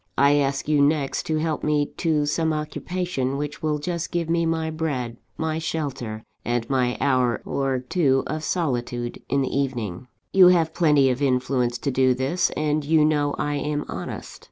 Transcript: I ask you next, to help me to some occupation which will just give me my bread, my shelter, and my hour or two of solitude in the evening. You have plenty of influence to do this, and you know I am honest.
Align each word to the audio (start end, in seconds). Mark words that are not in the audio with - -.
I 0.17 0.37
ask 0.37 0.67
you 0.67 0.81
next, 0.81 1.27
to 1.27 1.37
help 1.37 1.63
me 1.63 1.85
to 1.97 2.25
some 2.25 2.53
occupation 2.53 3.37
which 3.37 3.61
will 3.61 3.77
just 3.77 4.09
give 4.11 4.31
me 4.31 4.47
my 4.47 4.71
bread, 4.71 5.17
my 5.37 5.59
shelter, 5.59 6.23
and 6.43 6.67
my 6.67 6.97
hour 6.99 7.39
or 7.45 7.77
two 7.77 8.23
of 8.25 8.43
solitude 8.43 9.21
in 9.29 9.43
the 9.43 9.55
evening. 9.55 10.07
You 10.33 10.47
have 10.47 10.73
plenty 10.73 11.11
of 11.11 11.21
influence 11.21 11.77
to 11.77 11.91
do 11.91 12.15
this, 12.15 12.49
and 12.57 12.83
you 12.83 13.05
know 13.05 13.35
I 13.37 13.53
am 13.57 13.85
honest. 13.87 14.39